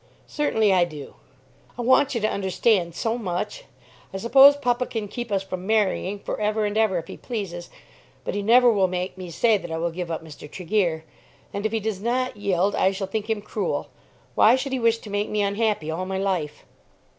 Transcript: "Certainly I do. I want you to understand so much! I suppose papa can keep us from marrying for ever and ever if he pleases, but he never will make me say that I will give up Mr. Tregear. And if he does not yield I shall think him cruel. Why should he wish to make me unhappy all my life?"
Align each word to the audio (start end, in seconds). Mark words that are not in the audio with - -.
"Certainly 0.25 0.73
I 0.73 0.83
do. 0.83 1.13
I 1.77 1.83
want 1.83 2.15
you 2.15 2.21
to 2.21 2.27
understand 2.27 2.95
so 2.95 3.19
much! 3.19 3.65
I 4.11 4.17
suppose 4.17 4.55
papa 4.55 4.87
can 4.87 5.07
keep 5.07 5.31
us 5.31 5.43
from 5.43 5.67
marrying 5.67 6.17
for 6.17 6.41
ever 6.41 6.65
and 6.65 6.75
ever 6.75 6.97
if 6.97 7.05
he 7.05 7.17
pleases, 7.17 7.69
but 8.23 8.33
he 8.33 8.41
never 8.41 8.71
will 8.73 8.87
make 8.87 9.15
me 9.15 9.29
say 9.29 9.57
that 9.59 9.71
I 9.71 9.77
will 9.77 9.91
give 9.91 10.09
up 10.09 10.23
Mr. 10.23 10.49
Tregear. 10.49 11.03
And 11.53 11.67
if 11.67 11.71
he 11.71 11.79
does 11.79 12.01
not 12.01 12.35
yield 12.35 12.73
I 12.73 12.89
shall 12.91 13.05
think 13.05 13.29
him 13.29 13.43
cruel. 13.43 13.89
Why 14.33 14.55
should 14.55 14.71
he 14.71 14.79
wish 14.79 14.97
to 14.97 15.11
make 15.11 15.29
me 15.29 15.43
unhappy 15.43 15.91
all 15.91 16.07
my 16.07 16.17
life?" 16.17 16.65